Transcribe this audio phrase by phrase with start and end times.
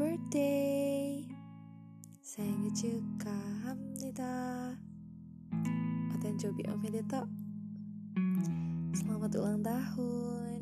[0.00, 1.28] birthday.
[2.22, 4.24] 생일 축하합니다.
[6.14, 7.26] 어떤 조비 오메데토.
[8.94, 10.60] Selamat ulang tahun.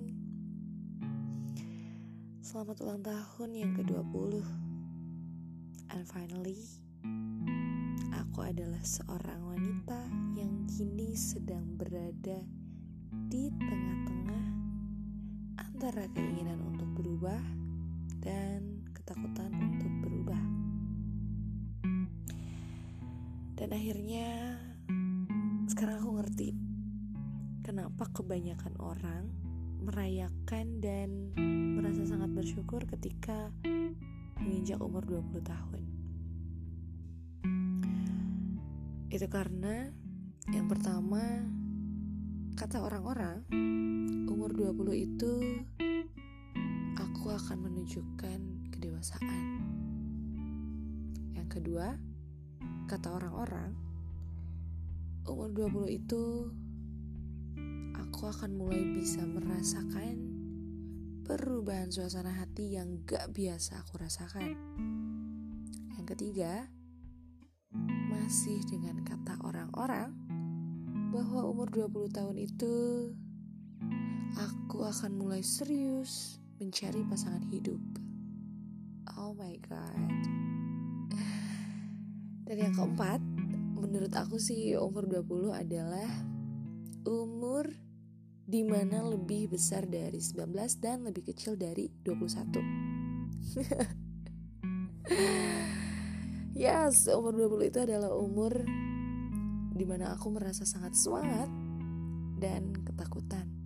[2.43, 4.43] Selamat ulang tahun yang ke-20.
[5.93, 6.59] And finally,
[8.17, 10.01] aku adalah seorang wanita
[10.35, 12.41] yang kini sedang berada
[13.29, 14.47] di tengah-tengah
[15.61, 17.41] antara keinginan untuk berubah
[18.19, 18.72] dan
[19.04, 20.40] ketakutan untuk berubah.
[23.60, 24.56] Dan akhirnya
[25.68, 26.50] sekarang aku ngerti
[27.68, 29.28] kenapa kebanyakan orang
[29.84, 31.36] merayakan dan
[31.76, 33.52] merasa sangat bersyukur ketika
[34.40, 35.84] menginjak umur 20 tahun.
[39.12, 39.92] Itu karena
[40.48, 41.44] yang pertama
[42.56, 43.44] kata orang-orang
[44.32, 45.34] umur 20 itu
[46.96, 49.64] aku akan menunjukkan kedewasaan.
[51.40, 51.96] Yang kedua,
[52.92, 53.72] kata orang-orang,
[55.24, 56.52] umur 20 itu
[57.96, 60.20] aku akan mulai bisa merasakan
[61.24, 64.52] perubahan suasana hati yang gak biasa aku rasakan.
[65.96, 66.68] Yang ketiga,
[68.12, 70.12] masih dengan kata orang-orang
[71.16, 72.76] bahwa umur 20 tahun itu
[74.36, 78.03] aku akan mulai serius mencari pasangan hidup.
[79.20, 80.24] Oh my god.
[82.44, 83.24] Dan yang keempat,
[83.80, 86.10] menurut aku sih umur 20 adalah
[87.08, 87.72] umur
[88.44, 90.52] di mana lebih besar dari 19
[90.84, 93.64] dan lebih kecil dari 21.
[96.60, 98.64] yes, umur 20 itu adalah umur
[99.74, 101.50] di mana aku merasa sangat semangat
[102.38, 103.63] dan ketakutan.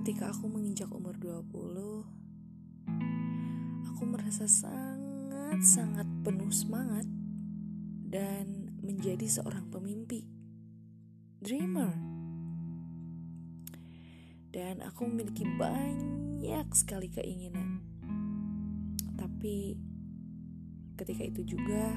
[0.00, 1.44] Ketika aku menginjak umur 20
[3.84, 7.04] aku merasa sangat-sangat penuh semangat
[8.08, 10.24] dan menjadi seorang pemimpi
[11.44, 11.92] dreamer.
[14.48, 17.84] Dan aku memiliki banyak sekali keinginan.
[19.20, 19.76] Tapi
[20.96, 21.92] ketika itu juga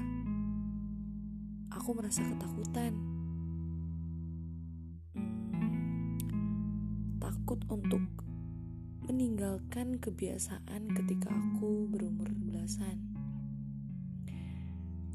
[1.72, 3.13] aku merasa ketakutan
[7.44, 8.00] takut untuk
[9.04, 13.04] meninggalkan kebiasaan ketika aku berumur belasan.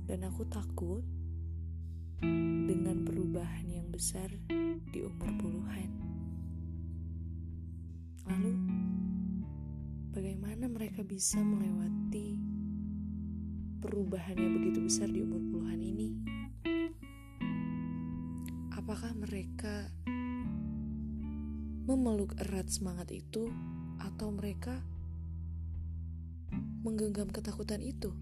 [0.05, 1.01] Dan aku takut
[2.69, 4.29] dengan perubahan yang besar
[4.93, 5.89] di umur puluhan.
[8.29, 8.53] Lalu,
[10.13, 12.37] bagaimana mereka bisa melewati
[13.81, 16.13] perubahan yang begitu besar di umur puluhan ini?
[18.77, 19.89] Apakah mereka
[21.89, 23.49] memeluk erat semangat itu,
[23.97, 24.85] atau mereka
[26.85, 28.13] menggenggam ketakutan itu.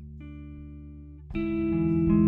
[1.34, 2.25] thank you